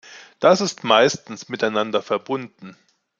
[0.39, 2.75] Das ist meistens miteinander verbunden.